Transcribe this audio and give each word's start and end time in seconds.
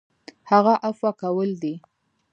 هغه 0.49 0.73
عفوه 0.85 1.11
کول 1.21 1.49
دي. 1.61 1.75